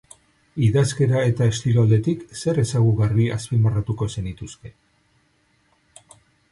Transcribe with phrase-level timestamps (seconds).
[0.67, 4.77] Idazkera eta estilo aldetik, zer ezaugarri azpimarratuko zenituzke?